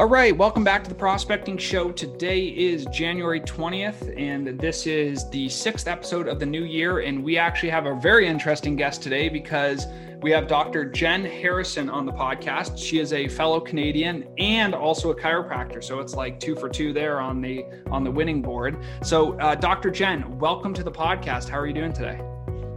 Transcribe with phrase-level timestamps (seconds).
[0.00, 1.92] All right, welcome back to the Prospecting Show.
[1.92, 7.00] Today is January 20th, and this is the sixth episode of the new year.
[7.00, 9.86] And we actually have a very interesting guest today because
[10.22, 10.86] we have Dr.
[10.86, 12.78] Jen Harrison on the podcast.
[12.78, 16.94] She is a fellow Canadian and also a chiropractor, so it's like two for two
[16.94, 18.78] there on the on the winning board.
[19.02, 19.90] So, uh, Dr.
[19.90, 21.50] Jen, welcome to the podcast.
[21.50, 22.18] How are you doing today?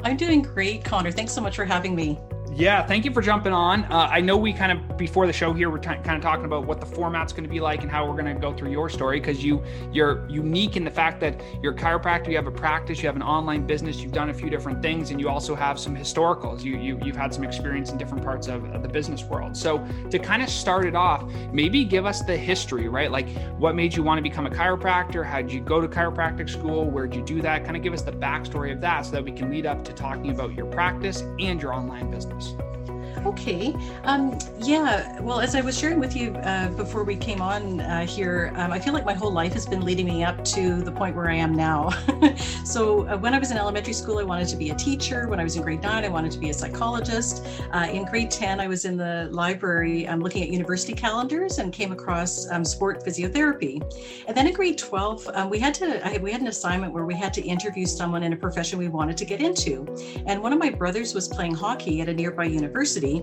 [0.04, 1.14] I'm doing great, Connor.
[1.14, 2.20] Thanks so much for having me.
[2.56, 3.84] Yeah, thank you for jumping on.
[3.86, 6.46] Uh, I know we kind of before the show here we're t- kind of talking
[6.46, 8.70] about what the format's going to be like and how we're going to go through
[8.70, 12.46] your story because you you're unique in the fact that you're a chiropractor, you have
[12.46, 15.30] a practice, you have an online business, you've done a few different things, and you
[15.30, 16.64] also have some historicals.
[16.64, 19.58] You you you've had some experience in different parts of, of the business world.
[19.58, 23.10] So to kind of start it off, maybe give us the history, right?
[23.10, 25.26] Like what made you want to become a chiropractor?
[25.26, 26.86] How did you go to chiropractic school?
[26.86, 27.64] Where did you do that?
[27.64, 29.94] Kind of give us the backstory of that so that we can lead up to
[29.94, 32.43] talking about your practice and your online business.
[32.52, 32.93] Podcast.
[33.26, 33.74] Okay.
[34.04, 35.22] Um, yeah.
[35.22, 38.74] Well, as I was sharing with you uh, before we came on uh, here, um,
[38.74, 41.30] I feel like my whole life has been leading me up to the point where
[41.30, 41.90] I am now.
[42.66, 45.30] so, uh, when I was in elementary school, I wanted to be a teacher.
[45.30, 47.46] When I was in grade nine, I wanted to be a psychologist.
[47.72, 51.72] Uh, in grade 10, I was in the library um, looking at university calendars and
[51.72, 53.82] came across um, sport physiotherapy.
[54.28, 57.06] And then in grade 12, um, we had to I, we had an assignment where
[57.06, 59.86] we had to interview someone in a profession we wanted to get into.
[60.26, 63.23] And one of my brothers was playing hockey at a nearby university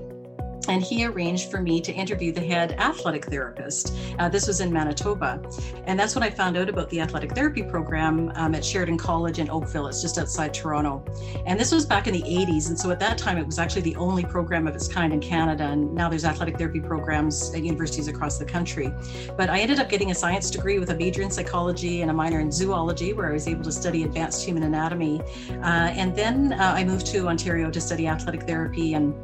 [0.70, 3.92] and he arranged for me to interview the head athletic therapist.
[4.20, 5.42] Uh, this was in Manitoba.
[5.84, 9.40] And that's when I found out about the athletic therapy program um, at Sheridan College
[9.40, 9.88] in Oakville.
[9.88, 11.04] It's just outside Toronto.
[11.44, 12.68] And this was back in the 80s.
[12.68, 15.20] And so at that time, it was actually the only program of its kind in
[15.20, 15.64] Canada.
[15.64, 18.92] And now there's athletic therapy programs at universities across the country.
[19.36, 22.14] But I ended up getting a science degree with a major in psychology and a
[22.14, 25.20] minor in zoology, where I was able to study advanced human anatomy.
[25.50, 29.14] Uh, and then uh, I moved to Ontario to study athletic therapy and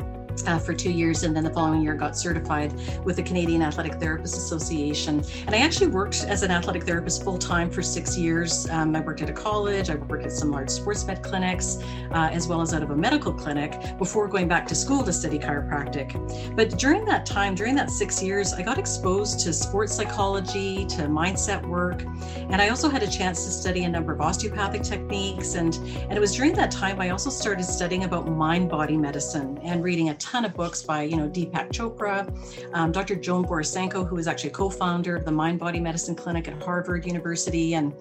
[0.47, 2.73] uh, for two years, and then the following year got certified
[3.05, 5.23] with the Canadian Athletic Therapists Association.
[5.47, 8.69] And I actually worked as an athletic therapist full time for six years.
[8.70, 11.79] Um, I worked at a college, I worked at some large sports med clinics,
[12.13, 15.13] uh, as well as out of a medical clinic before going back to school to
[15.13, 16.08] study chiropractic.
[16.57, 21.02] But during that time, during that six years, I got exposed to sports psychology, to
[21.02, 22.02] mindset work,
[22.51, 25.55] and I also had a chance to study a number of osteopathic techniques.
[25.55, 29.58] And, and it was during that time I also started studying about mind body medicine
[29.63, 32.27] and reading a ton of books by, you know, Deepak Chopra,
[32.75, 33.14] um, Dr.
[33.14, 37.75] Joan Borysenko, who is actually co-founder of the Mind Body Medicine Clinic at Harvard University,
[37.75, 37.95] and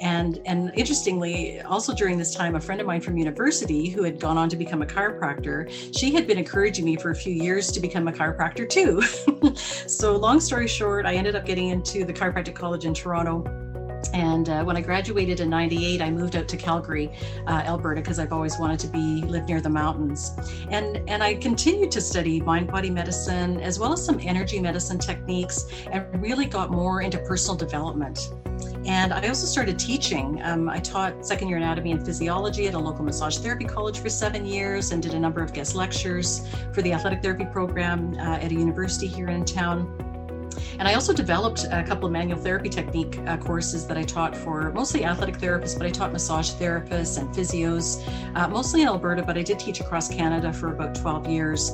[0.00, 4.20] and and interestingly, also during this time, a friend of mine from university who had
[4.20, 7.72] gone on to become a chiropractor, she had been encouraging me for a few years
[7.72, 9.02] to become a chiropractor too.
[9.88, 13.71] so long story short, I ended up getting into the chiropractic college in Toronto
[14.12, 17.10] and uh, when I graduated in 98, I moved out to Calgary,
[17.46, 20.32] uh, Alberta, because I've always wanted to be live near the mountains.
[20.70, 24.98] And, and I continued to study mind body medicine as well as some energy medicine
[24.98, 28.32] techniques and really got more into personal development.
[28.84, 30.42] And I also started teaching.
[30.42, 34.08] Um, I taught second year anatomy and physiology at a local massage therapy college for
[34.08, 38.38] seven years and did a number of guest lectures for the athletic therapy program uh,
[38.38, 40.11] at a university here in town.
[40.78, 44.36] And I also developed a couple of manual therapy technique uh, courses that I taught
[44.36, 48.02] for mostly athletic therapists, but I taught massage therapists and physios,
[48.34, 51.70] uh, mostly in Alberta, but I did teach across Canada for about 12 years.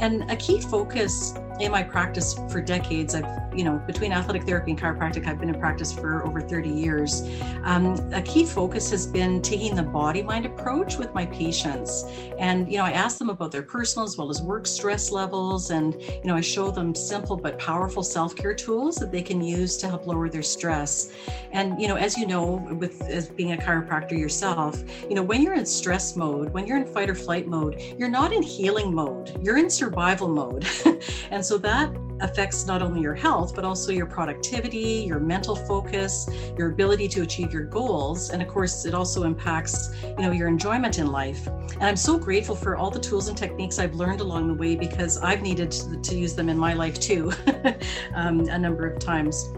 [0.00, 4.72] And a key focus in my practice for decades, I've, you know, between athletic therapy
[4.72, 7.22] and chiropractic, I've been in practice for over 30 years.
[7.62, 12.04] Um, a key focus has been taking the body mind approach with my patients.
[12.36, 15.70] And, you know, I ask them about their personal as well as work stress levels.
[15.70, 19.40] And, you know, I show them simple but powerful self care tools that they can
[19.40, 21.12] use to help lower their stress.
[21.52, 25.42] And, you know, as you know, with as being a chiropractor yourself, you know, when
[25.42, 28.92] you're in stress mode, when you're in fight or flight mode, you're not in healing
[28.92, 30.66] mode, you're in survival mode.
[31.30, 36.28] and so that affects not only your health, but also your productivity, your mental focus,
[36.56, 38.30] your ability to achieve your goals.
[38.30, 41.46] And of course, it also impacts, you know, your enjoyment in life.
[41.46, 44.76] And I'm so grateful for all the tools and techniques I've learned along the way
[44.76, 47.32] because I've needed to, to use them in my life too,
[48.14, 49.52] um, a number of times.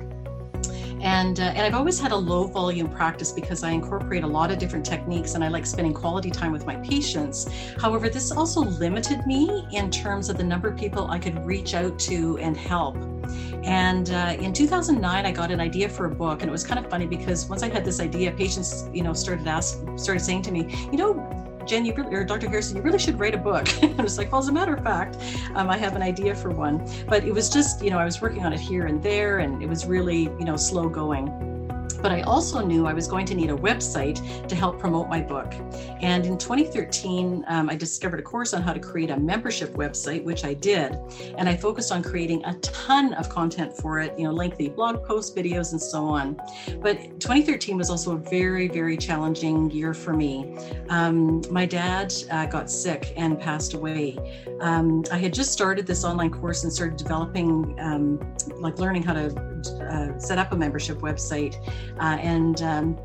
[1.01, 4.51] And, uh, and I've always had a low volume practice because I incorporate a lot
[4.51, 7.49] of different techniques and I like spending quality time with my patients.
[7.79, 11.75] However, this also limited me in terms of the number of people I could reach
[11.75, 12.97] out to and help.
[13.65, 16.79] And uh, in 2009, I got an idea for a book, and it was kind
[16.85, 20.43] of funny because once I had this idea, patients, you know, started asking, started saying
[20.43, 22.49] to me, you know, Jen, you really, or Dr.
[22.49, 23.67] Harrison, you really should write a book.
[23.99, 25.17] I was like, well, as a matter of fact,
[25.55, 26.87] um, I have an idea for one.
[27.09, 29.63] But it was just, you know, I was working on it here and there, and
[29.63, 31.54] it was really, you know, slow going.
[32.05, 35.23] But I also knew I was going to need a website to help promote my
[35.23, 35.55] book.
[36.03, 40.23] And in 2013, um, I discovered a course on how to create a membership website,
[40.23, 40.99] which I did.
[41.39, 45.03] And I focused on creating a ton of content for it, you know, lengthy blog
[45.03, 46.35] posts, videos, and so on.
[46.83, 50.59] But 2013 was also a very, very challenging year for me.
[50.91, 54.19] Um, my dad uh, got sick and passed away.
[54.61, 58.21] Um, I had just started this online course and started developing, um,
[58.61, 61.57] like learning how to uh, set up a membership website.
[61.99, 62.99] Uh, and um,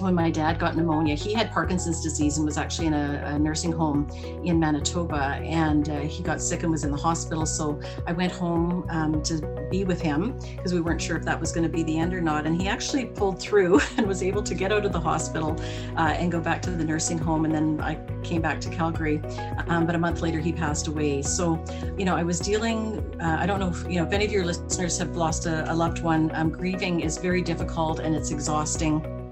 [0.00, 3.38] when my dad got pneumonia, he had Parkinson's disease and was actually in a, a
[3.38, 4.08] nursing home
[4.44, 5.40] in Manitoba.
[5.42, 7.46] And uh, he got sick and was in the hospital.
[7.46, 11.38] So I went home um, to be with him because we weren't sure if that
[11.38, 12.46] was going to be the end or not.
[12.46, 15.56] And he actually pulled through and was able to get out of the hospital
[15.96, 17.44] uh, and go back to the nursing home.
[17.44, 19.20] And then I came back to Calgary.
[19.68, 21.22] Um, but a month later, he passed away.
[21.22, 21.62] So,
[21.96, 24.32] you know, I was dealing, uh, I don't know if, you know, if any of
[24.32, 28.30] your listeners have lost a, a loved one, um, grieving is very difficult and it's
[28.30, 29.23] exhausting.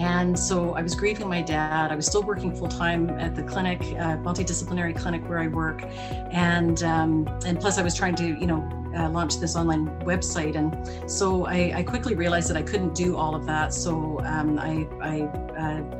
[0.00, 1.92] And so I was grieving my dad.
[1.92, 5.84] I was still working full time at the clinic, uh, multidisciplinary clinic where I work,
[6.32, 8.66] and um, and plus I was trying to, you know,
[8.96, 10.56] uh, launch this online website.
[10.56, 13.72] And so I, I, quickly realized that I couldn't do all of that.
[13.74, 15.20] So um, I, I
[15.54, 15.99] uh,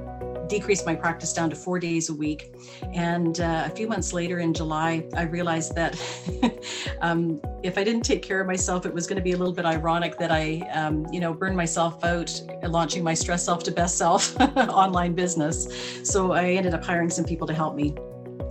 [0.50, 2.52] decreased my practice down to four days a week.
[2.92, 5.98] And uh, a few months later in July, I realized that
[7.00, 9.54] um, if I didn't take care of myself, it was going to be a little
[9.54, 13.70] bit ironic that I, um, you know, burned myself out launching my Stress Self to
[13.70, 15.68] Best Self online business.
[16.02, 17.94] So I ended up hiring some people to help me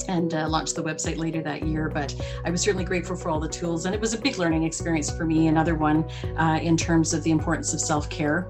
[0.08, 1.90] and uh, launched the website later that year.
[1.90, 2.16] But
[2.46, 5.12] I was certainly grateful for all the tools, and it was a big learning experience
[5.12, 5.48] for me.
[5.48, 8.50] Another one uh, in terms of the importance of self care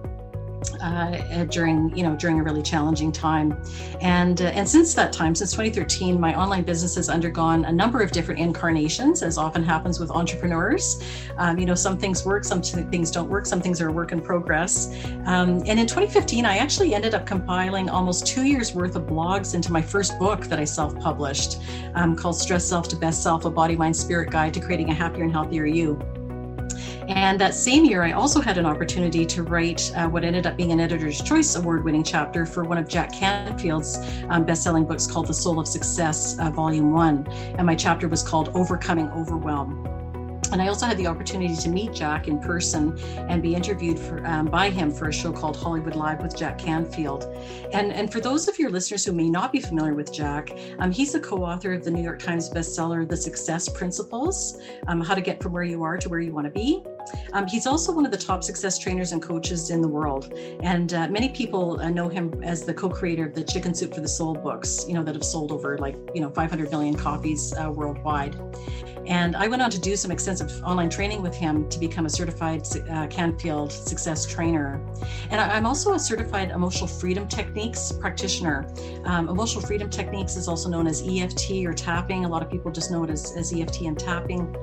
[0.81, 3.57] uh, during you know during a really challenging time.
[4.01, 8.01] And uh, and since that time since 2013 my online business has undergone a number
[8.01, 11.03] of different incarnations as often happens with entrepreneurs.
[11.37, 14.11] Um, you know some things work some things don't work some things are a work
[14.11, 14.87] in progress.
[15.25, 19.55] Um, and in 2015 i actually ended up compiling almost two years worth of blogs
[19.55, 21.59] into my first book that i self-published
[21.95, 24.93] um, called stress self to best self a body mind spirit guide to creating a
[24.93, 25.99] happier and healthier you
[27.07, 30.57] and that same year, I also had an opportunity to write uh, what ended up
[30.57, 33.98] being an Editor's Choice Award winning chapter for one of Jack Canfield's
[34.30, 37.27] um, best selling books called The Soul of Success, uh, Volume 1.
[37.57, 40.08] And my chapter was called Overcoming Overwhelm.
[40.51, 44.25] And I also had the opportunity to meet Jack in person and be interviewed for,
[44.25, 47.25] um, by him for a show called Hollywood Live with Jack Canfield.
[47.73, 50.91] And, and for those of your listeners who may not be familiar with Jack, um,
[50.91, 55.15] he's the co author of the New York Times bestseller, The Success Principles um, How
[55.15, 56.83] to Get from Where You Are to Where You Want to Be.
[57.33, 60.33] Um, he's also one of the top success trainers and coaches in the world.
[60.61, 63.94] And uh, many people uh, know him as the co creator of the Chicken Soup
[63.94, 66.95] for the Soul books, you know, that have sold over like, you know, 500 million
[66.95, 68.35] copies uh, worldwide.
[69.06, 72.09] And I went on to do some extensive online training with him to become a
[72.09, 72.61] certified
[72.91, 74.79] uh, Canfield success trainer.
[75.31, 78.71] And I, am also a certified emotional freedom techniques practitioner.
[79.06, 82.25] Um, emotional freedom techniques is also known as EFT or tapping.
[82.25, 84.56] A lot of people just know it as, as EFT and tapping.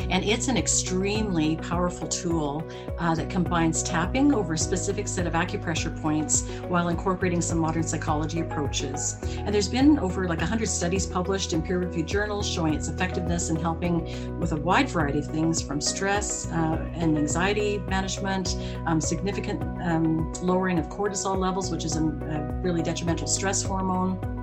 [0.00, 2.66] And it's an extremely powerful tool
[2.98, 7.82] uh, that combines tapping over a specific set of acupressure points while incorporating some modern
[7.82, 9.16] psychology approaches.
[9.38, 13.50] And there's been over like 100 studies published in peer reviewed journals showing its effectiveness
[13.50, 19.00] in helping with a wide variety of things from stress uh, and anxiety management, um,
[19.00, 24.37] significant um, lowering of cortisol levels, which is a, a really detrimental stress hormone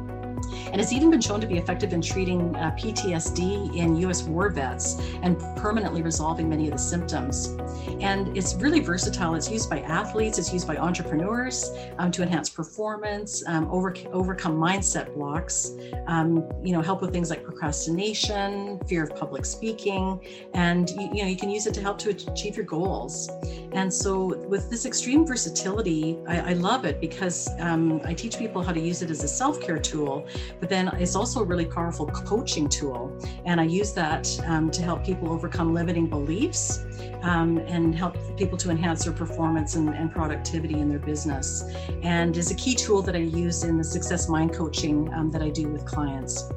[0.71, 4.49] and it's even been shown to be effective in treating uh, PTSD in US war
[4.49, 7.55] vets and permanently resolving many of the symptoms.
[7.99, 9.35] And it's really versatile.
[9.35, 14.57] It's used by athletes, it's used by entrepreneurs um, to enhance performance, um, over, overcome
[14.57, 15.71] mindset blocks,
[16.07, 20.19] um, you know, help with things like procrastination, fear of public speaking,
[20.53, 23.29] and you, you know, you can use it to help to achieve your goals.
[23.71, 28.63] And so, with this extreme versatility, I, I love it because um, I teach people
[28.63, 30.24] how to use it as a self care tool,
[30.59, 33.17] but then it's also a really powerful coaching tool.
[33.45, 36.85] And I use that um, to help people overcome limiting beliefs
[37.23, 41.63] um, and help people to enhance their performance and, and, productivity in their business.
[42.03, 45.41] And is a key tool that I use in the success mind coaching um, that
[45.41, 46.49] I do with clients.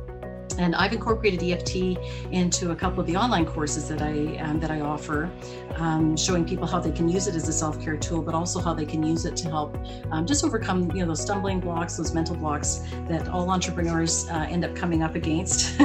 [0.59, 1.99] And I've incorporated EFT
[2.31, 5.31] into a couple of the online courses that I um, that I offer,
[5.77, 8.61] um, showing people how they can use it as a self care tool, but also
[8.61, 9.77] how they can use it to help
[10.11, 14.47] um, just overcome you know those stumbling blocks, those mental blocks that all entrepreneurs uh,
[14.49, 15.81] end up coming up against.
[15.81, 15.85] uh,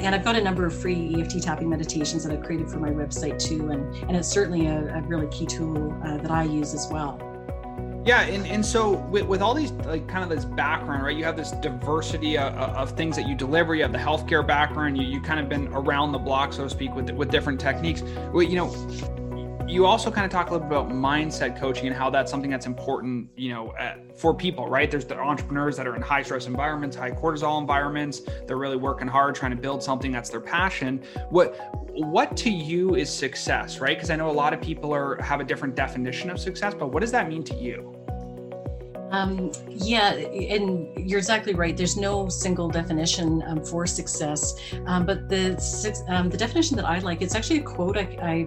[0.00, 2.90] and I've got a number of free EFT tapping meditations that I've created for my
[2.90, 6.74] website too, and and it's certainly a, a really key tool uh, that I use
[6.74, 7.29] as well.
[8.04, 11.14] Yeah, and, and so with, with all these like kind of this background, right?
[11.14, 13.74] You have this diversity of, of things that you deliver.
[13.74, 14.96] You have the healthcare background.
[14.96, 18.02] You you kind of been around the block, so to speak, with with different techniques.
[18.32, 18.70] Well, You know,
[19.70, 22.50] you also kind of talk a little bit about mindset coaching and how that's something
[22.50, 24.90] that's important, you know, uh, for people, right?
[24.90, 28.22] There's the entrepreneurs that are in high stress environments, high cortisol environments.
[28.46, 31.02] They're really working hard trying to build something that's their passion.
[31.30, 31.56] What
[31.92, 33.96] what to you is success, right?
[33.96, 36.88] Because I know a lot of people are have a different definition of success, but
[36.88, 37.94] what does that mean to you?
[39.12, 41.76] Um, yeah, and you're exactly right.
[41.76, 44.54] There's no single definition um, for success,
[44.86, 48.46] um, but the um, the definition that I like it's actually a quote I, I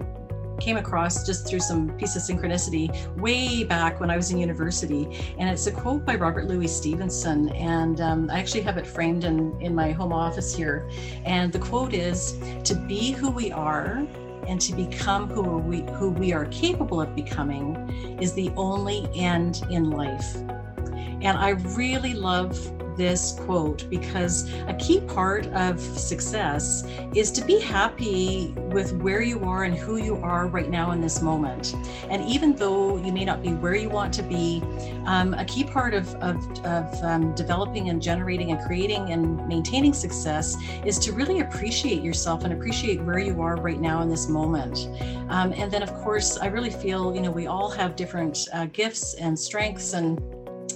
[0.60, 5.34] came across just through some piece of synchronicity way back when I was in university.
[5.38, 7.48] And it's a quote by Robert Louis Stevenson.
[7.50, 10.88] And um, I actually have it framed in, in my home office here.
[11.24, 14.06] And the quote is To be who we are
[14.46, 19.62] and to become who we, who we are capable of becoming is the only end
[19.70, 20.36] in life.
[20.36, 22.58] And I really love
[22.96, 26.84] this quote because a key part of success
[27.14, 31.00] is to be happy with where you are and who you are right now in
[31.00, 31.74] this moment.
[32.08, 34.62] And even though you may not be where you want to be,
[35.06, 39.92] um, a key part of, of, of um, developing and generating and creating and maintaining
[39.92, 44.28] success is to really appreciate yourself and appreciate where you are right now in this
[44.28, 44.88] moment.
[45.28, 48.66] Um, and then, of course, I really feel, you know, we all have different uh,
[48.66, 50.18] gifts and strengths and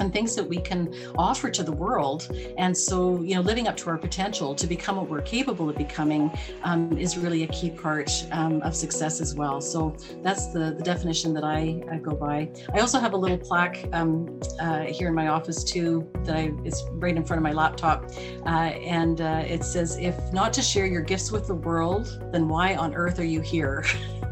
[0.00, 2.30] and things that we can offer to the world.
[2.56, 5.76] And so, you know, living up to our potential to become what we're capable of
[5.76, 6.30] becoming
[6.62, 9.60] um, is really a key part um, of success as well.
[9.60, 12.50] So that's the, the definition that I, I go by.
[12.74, 16.52] I also have a little plaque um, uh, here in my office too that I
[16.64, 18.10] it's right in front of my laptop,
[18.46, 22.48] uh, and uh, it says, "If not to share your gifts with the world, then
[22.48, 23.84] why on earth are you here?"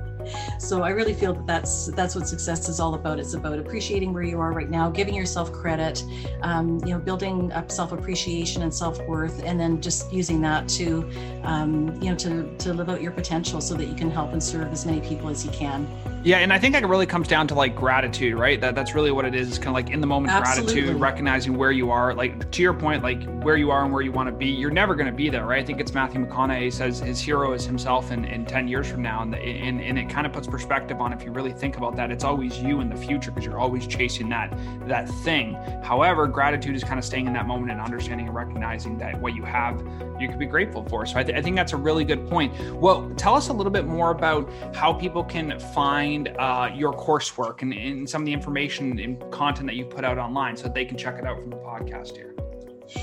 [0.59, 3.19] So I really feel that that's that's what success is all about.
[3.19, 6.05] It's about appreciating where you are right now, giving yourself credit,
[6.43, 10.69] um, you know, building up self appreciation and self worth, and then just using that
[10.71, 11.09] to,
[11.45, 14.43] um, you know, to to live out your potential so that you can help and
[14.43, 15.87] serve as many people as you can.
[16.27, 18.61] Yeah, and I think it really comes down to like gratitude, right?
[18.61, 19.47] That that's really what it is.
[19.47, 20.75] It's kind of like in the moment Absolutely.
[20.75, 22.15] gratitude, recognizing where you are.
[22.15, 24.47] Like to your point, like where you are and where you want to be.
[24.47, 25.63] You're never going to be there, right?
[25.63, 29.03] I think it's Matthew McConaughey says his hero is himself in, in 10 years from
[29.03, 31.77] now, and the, and, and it kind of puts perspective on if you really think
[31.77, 32.11] about that.
[32.11, 34.53] It's always you in the future because you're always chasing that
[34.89, 35.55] that thing.
[35.85, 39.37] However, gratitude is kind of staying in that moment and understanding and recognizing that what
[39.37, 39.81] you have,
[40.19, 41.07] you can be grateful for.
[41.07, 42.53] So I, th- I think that's a really good point.
[42.75, 47.63] Well, tell us a little bit more about how people can find uh, your coursework
[47.63, 50.85] and, and some of the information and content that you put out online so they
[50.85, 52.36] can check it out from the podcast here?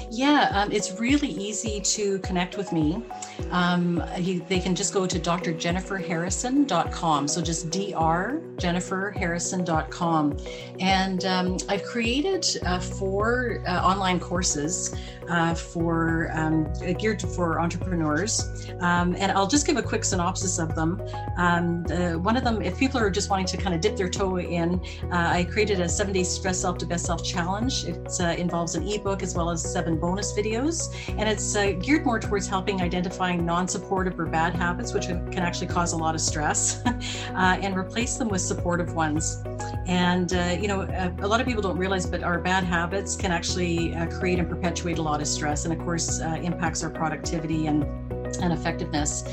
[0.09, 3.03] Yeah, um, it's really easy to connect with me.
[3.51, 7.27] Um, you, they can just go to drjenniferharrison.com.
[7.27, 10.37] So just drjenniferharrison.com.
[10.79, 14.95] And um, I've created uh, four uh, online courses
[15.29, 18.67] uh, for um, geared for entrepreneurs.
[18.79, 21.01] Um, and I'll just give a quick synopsis of them.
[21.37, 24.09] Um, the, one of them, if people are just wanting to kind of dip their
[24.09, 27.85] toe in, uh, I created a seven day stress self to best self challenge.
[27.85, 30.93] It uh, involves an ebook as well as seven bonus videos.
[31.09, 35.39] And it's uh, geared more towards helping identifying non supportive or bad habits, which can
[35.39, 39.43] actually cause a lot of stress, uh, and replace them with supportive ones.
[39.87, 43.15] And, uh, you know, a, a, lot of people don't realize, but our bad habits
[43.15, 47.67] can actually create and perpetuate a lot of stress and, of course, impacts our productivity
[47.67, 47.83] and
[48.37, 49.23] and effectiveness.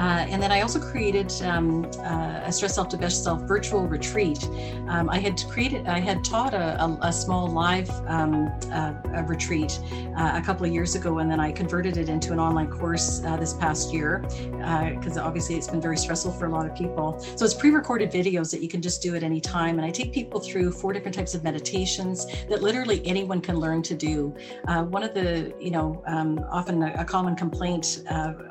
[0.00, 3.86] Uh, and then I also created um, uh, a Stress Self to Best Self virtual
[3.86, 4.42] retreat.
[4.88, 9.22] Um, I had created, I had taught a, a, a small live um, uh, a
[9.24, 9.78] retreat
[10.16, 13.22] uh, a couple of years ago, and then I converted it into an online course
[13.24, 16.74] uh, this past year because uh, obviously it's been very stressful for a lot of
[16.74, 17.20] people.
[17.36, 20.12] So it's pre-recorded videos that you can just do at any time, and I take
[20.12, 24.34] people through four different types of meditations that literally anyone can learn to do.
[24.66, 28.02] one of the, you know, um, often a, a, common complaint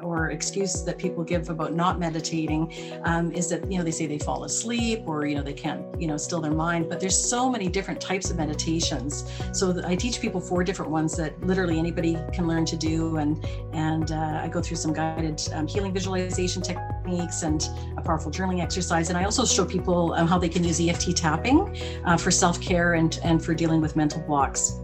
[0.01, 4.05] or excuse that people give about not meditating um, is that you know they say
[4.07, 7.17] they fall asleep or you know they can't you know still their mind but there's
[7.17, 9.29] so many different types of meditations.
[9.53, 13.45] So i teach people four different ones that literally anybody can learn to do and
[13.73, 18.61] and uh, i go through some guided um, healing visualization techniques and a powerful journaling
[18.61, 19.09] exercise.
[19.09, 22.93] And i also show people um, how they can use eft tapping uh, for self-care
[22.93, 24.79] and and for dealing with mental blocks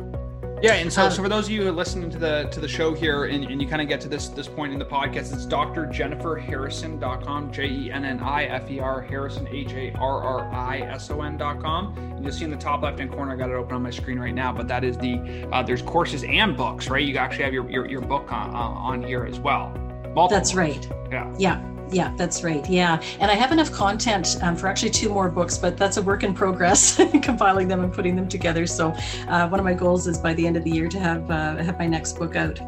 [0.62, 2.60] yeah, and so, um, so for those of you who are listening to the to
[2.60, 4.86] the show here and, and you kind of get to this this point in the
[4.86, 11.98] podcast, it's drjenniferharrison.com, J-E-N-N-I-F-E-R Harrison, H-A-R-R-I-S-O-N.com.
[11.98, 14.20] And you'll see in the top left-hand corner, I got it open on my screen
[14.20, 17.06] right now, but that is the, uh, there's courses and books, right?
[17.06, 19.70] You actually have your, your, your book on, uh, on here as well.
[20.14, 20.88] Multiple That's right.
[21.12, 21.34] Yeah.
[21.38, 21.75] Yeah.
[21.92, 22.68] Yeah, that's right.
[22.70, 23.02] Yeah.
[23.20, 26.24] And I have enough content um, for actually two more books, but that's a work
[26.24, 28.66] in progress, compiling them and putting them together.
[28.66, 28.90] So
[29.28, 31.58] uh, one of my goals is by the end of the year to have uh,
[31.58, 32.60] have my next book out.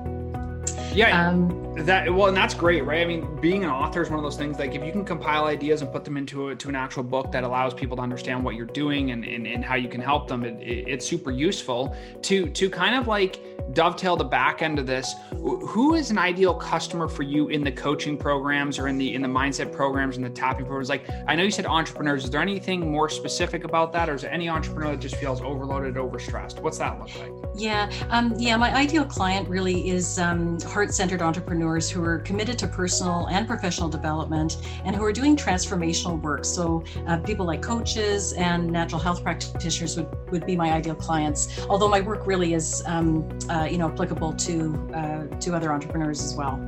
[0.93, 1.27] Yeah.
[1.27, 3.01] Um, that well, and that's great, right?
[3.01, 5.45] I mean, being an author is one of those things like if you can compile
[5.45, 8.43] ideas and put them into a, to an actual book that allows people to understand
[8.43, 11.29] what you're doing and, and, and how you can help them, it, it, it's super
[11.29, 13.39] useful to to kind of like
[13.73, 15.15] dovetail the back end of this.
[15.41, 19.21] Who is an ideal customer for you in the coaching programs or in the in
[19.21, 20.89] the mindset programs and the tapping programs?
[20.89, 22.23] Like I know you said entrepreneurs.
[22.25, 25.41] Is there anything more specific about that, or is there any entrepreneur that just feels
[25.41, 26.61] overloaded, overstressed?
[26.61, 27.31] What's that look like?
[27.55, 28.55] Yeah, um, yeah.
[28.57, 33.89] My ideal client really is um, heart-centered entrepreneurs who are committed to personal and professional
[33.89, 36.45] development and who are doing transformational work.
[36.45, 41.65] So uh, people like coaches and natural health practitioners would would be my ideal clients.
[41.69, 46.21] Although my work really is, um, uh, you know, applicable to uh, to other entrepreneurs
[46.23, 46.59] as well.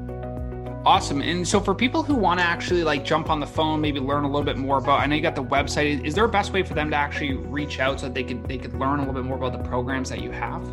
[0.86, 1.22] Awesome.
[1.22, 4.24] And so for people who want to actually like jump on the phone, maybe learn
[4.24, 6.06] a little bit more about, I know you got the website.
[6.06, 8.48] Is there a best way for them to actually reach out so that they could
[8.48, 10.64] they could learn a little bit more about the programs that you have?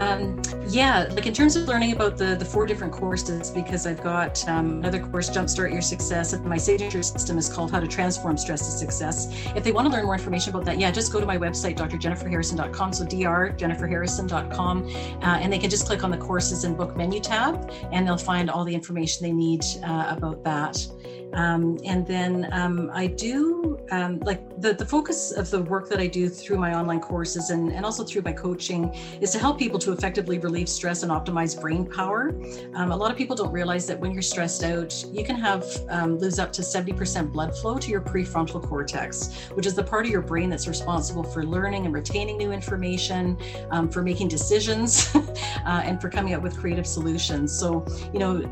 [0.00, 4.02] Um, yeah, like in terms of learning about the the four different courses, because I've
[4.02, 7.86] got um, another course, Jumpstart Your Success, and my signature system is called How to
[7.86, 9.28] Transform Stress to Success.
[9.56, 11.76] If they want to learn more information about that, yeah, just go to my website,
[11.76, 12.92] drjenniferharrison.com.
[12.92, 17.72] So drjenniferharrison.com, uh, and they can just click on the courses and book menu tab,
[17.92, 20.86] and they'll find all the information they need uh, about that.
[21.34, 26.00] Um, and then um, I do um, like the, the focus of the work that
[26.00, 29.58] I do through my online courses and, and also through my coaching is to help
[29.58, 32.30] people to effectively relieve stress and optimize brain power.
[32.74, 35.64] Um, a lot of people don't realize that when you're stressed out, you can have
[35.90, 40.06] um, lose up to 70% blood flow to your prefrontal cortex, which is the part
[40.06, 43.38] of your brain that's responsible for learning and retaining new information,
[43.70, 47.56] um, for making decisions, uh, and for coming up with creative solutions.
[47.56, 48.42] So, you know,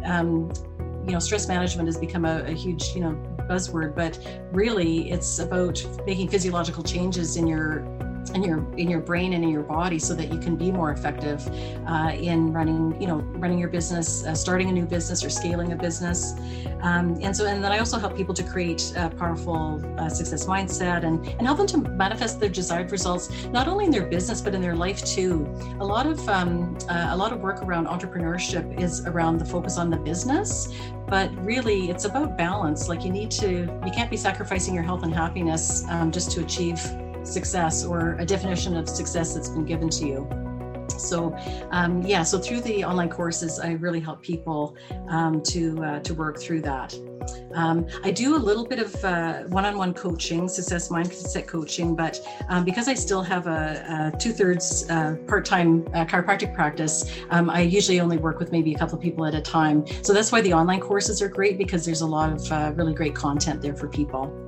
[1.06, 3.12] you know stress management has become a, a huge you know
[3.48, 4.18] buzzword but
[4.52, 7.80] really it's about making physiological changes in your
[8.30, 10.90] in your in your brain and in your body so that you can be more
[10.92, 11.46] effective
[11.86, 15.72] uh, in running you know running your business uh, starting a new business or scaling
[15.72, 16.34] a business.
[16.82, 20.46] Um, and so and then i also help people to create a powerful uh, success
[20.46, 24.40] mindset and and help them to manifest their desired results not only in their business
[24.40, 25.46] but in their life too.
[25.80, 29.78] A lot of um, uh, a lot of work around entrepreneurship is around the focus
[29.78, 30.68] on the business
[31.08, 32.88] but really it's about balance.
[32.88, 36.40] Like you need to you can't be sacrificing your health and happiness um, just to
[36.42, 36.80] achieve
[37.26, 40.46] success or a definition of success that's been given to you.
[40.98, 41.36] So,
[41.70, 44.76] um, yeah, so through the online courses, I really help people
[45.08, 46.94] um, to uh, to work through that.
[47.54, 52.64] Um, I do a little bit of uh, one-on-one coaching, success mindset coaching, but um,
[52.64, 57.98] because I still have a, a two-thirds uh, part-time uh, chiropractic practice, um, I usually
[58.00, 59.84] only work with maybe a couple of people at a time.
[60.02, 62.94] So that's why the online courses are great because there's a lot of uh, really
[62.94, 64.45] great content there for people.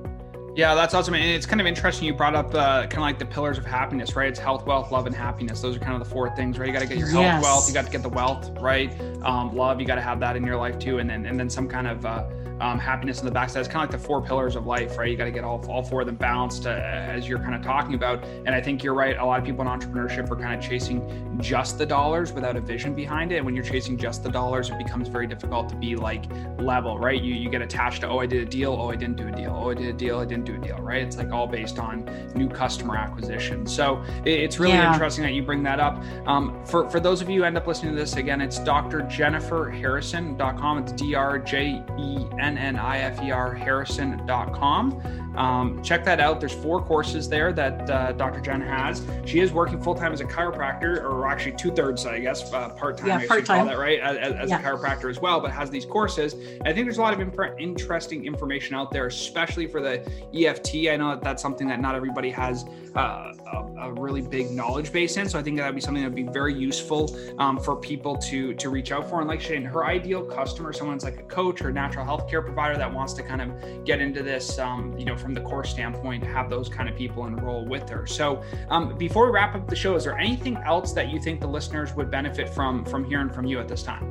[0.59, 1.13] Yeah, that's awesome.
[1.13, 2.05] And it's kind of interesting.
[2.05, 4.27] You brought up uh, kind of like the pillars of happiness, right?
[4.27, 5.61] It's health, wealth, love, and happiness.
[5.61, 6.67] Those are kind of the four things, right?
[6.67, 7.41] You got to get your health, yes.
[7.41, 7.67] wealth.
[7.69, 8.91] You got to get the wealth, right?
[9.23, 11.49] Um, love, you got to have that in your life too, and then and then
[11.49, 12.25] some kind of uh,
[12.59, 13.61] um, happiness in the backside.
[13.61, 15.09] It's kind of like the four pillars of life, right?
[15.09, 17.61] You got to get all, all four of them balanced uh, as you're kind of
[17.61, 18.23] talking about.
[18.45, 19.17] And I think you're right.
[19.17, 22.61] A lot of people in entrepreneurship are kind of chasing just the dollars without a
[22.61, 23.37] vision behind it.
[23.37, 26.25] And when you're chasing just the dollars, it becomes very difficult to be like
[26.59, 27.21] level, right?
[27.21, 28.73] You, you get attached to, oh, I did a deal.
[28.73, 29.55] Oh, I didn't do a deal.
[29.55, 30.19] Oh, I did a deal.
[30.19, 31.01] I didn't do a deal, right?
[31.01, 32.03] It's like all based on
[32.35, 33.65] new customer acquisition.
[33.65, 34.91] So it's really yeah.
[34.91, 36.03] interesting that you bring that up.
[36.25, 40.77] Um, for, for those of you who end up listening to this, again, it's drjenniferharrison.com.
[40.79, 45.28] It's D R J E N N-N-I-F-E-R Harrison.com.
[45.35, 46.39] Um, check that out.
[46.39, 48.41] There's four courses there that uh, Dr.
[48.41, 49.05] Jen has.
[49.25, 52.69] She is working full time as a chiropractor, or actually two thirds, I guess, uh,
[52.69, 53.07] part time.
[53.07, 53.67] Yeah, part time.
[53.67, 54.59] That right as, as yeah.
[54.59, 56.33] a chiropractor as well, but has these courses.
[56.33, 59.99] And I think there's a lot of interesting information out there, especially for the
[60.33, 60.89] EFT.
[60.89, 62.65] I know that that's something that not everybody has
[62.95, 65.29] uh, a, a, really big knowledge base in.
[65.29, 68.17] So I think that would be something that would be very useful um, for people
[68.17, 69.19] to to reach out for.
[69.19, 72.77] And like Shane, her ideal customer, someone's like a coach or natural health care provider
[72.77, 76.23] that wants to kind of get into this, um, you know, from the course standpoint,
[76.23, 78.07] have those kind of people enroll with her.
[78.07, 81.41] So um, before we wrap up the show, is there anything else that you think
[81.41, 84.03] the listeners would benefit from from hearing from you at this time?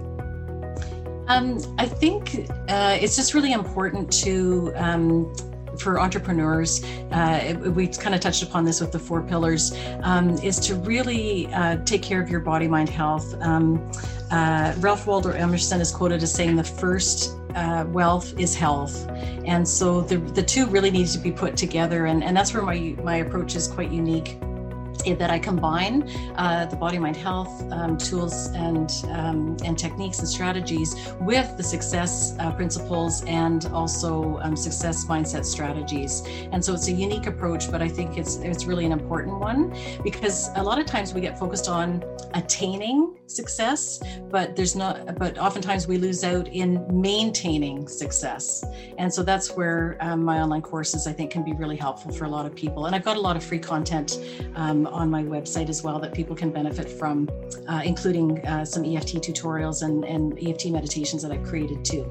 [1.28, 5.34] Um, I think uh, it's just really important to um,
[5.78, 10.58] for entrepreneurs, uh, we kind of touched upon this with the four pillars, um, is
[10.60, 13.34] to really uh, take care of your body, mind, health.
[13.40, 13.90] Um,
[14.30, 19.08] uh, Ralph Waldo Emerson is quoted as saying the first uh, wealth is health.
[19.44, 22.06] And so the, the two really need to be put together.
[22.06, 24.38] And, and that's where my, my approach is quite unique.
[25.06, 30.28] That I combine uh, the body mind health um, tools and um, and techniques and
[30.28, 36.22] strategies with the success uh, principles and also um, success mindset strategies.
[36.52, 39.74] And so it's a unique approach, but I think it's it's really an important one
[40.02, 45.18] because a lot of times we get focused on attaining success, but there's not.
[45.18, 48.64] But oftentimes we lose out in maintaining success.
[48.98, 52.24] And so that's where um, my online courses I think can be really helpful for
[52.24, 52.86] a lot of people.
[52.86, 54.18] And I've got a lot of free content
[54.56, 57.28] um, on my website as well that people can benefit from,
[57.68, 62.10] uh, including uh, some EFT tutorials and, and EFT meditations that I've created too.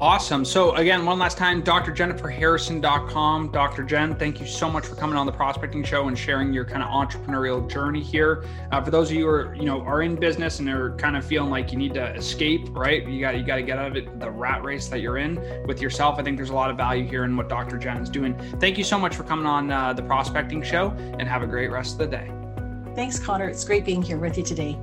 [0.00, 0.46] Awesome.
[0.46, 3.52] So again, one last time, drjenniferharrison.com.
[3.52, 3.82] Dr.
[3.82, 6.82] Jen, thank you so much for coming on the prospecting show and sharing your kind
[6.82, 8.46] of entrepreneurial journey here.
[8.72, 11.18] Uh, for those of you who are, you know, are in business and are kind
[11.18, 13.06] of feeling like you need to escape, right?
[13.06, 15.36] You got you got to get out of it, the rat race that you're in
[15.66, 16.18] with yourself.
[16.18, 17.76] I think there's a lot of value here in what Dr.
[17.76, 18.34] Jen is doing.
[18.58, 21.70] Thank you so much for coming on uh, the prospecting show and have a great
[21.70, 22.32] rest of the day.
[22.94, 23.50] Thanks, Connor.
[23.50, 24.78] It's great being here with you today.